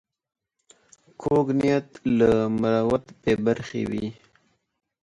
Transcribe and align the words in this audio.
کوږ 1.21 1.45
نیت 1.59 1.87
له 2.17 2.29
مروت 2.59 3.05
بې 3.21 3.33
برخې 3.45 3.81
وي 3.89 4.07